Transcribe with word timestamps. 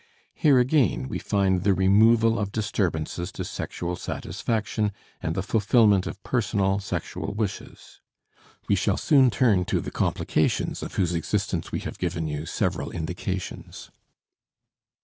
Here 0.33 0.57
again 0.57 1.07
we 1.09 1.19
find 1.19 1.61
the 1.61 1.75
removal 1.75 2.39
of 2.39 2.51
disturbances 2.51 3.31
to 3.33 3.45
sexual 3.45 3.95
satisfaction 3.95 4.93
and 5.21 5.35
the 5.35 5.43
fulfillment 5.43 6.07
of 6.07 6.23
personal 6.23 6.79
sexual 6.79 7.35
wishes. 7.35 8.01
We 8.67 8.73
shall 8.73 8.97
soon 8.97 9.29
turn 9.29 9.63
to 9.65 9.79
the 9.79 9.91
complications 9.91 10.81
of 10.81 10.95
whose 10.95 11.13
existence 11.13 11.71
we 11.71 11.81
have 11.81 11.99
given 11.99 12.25
you 12.27 12.47
several 12.47 12.89
indications. 12.89 13.91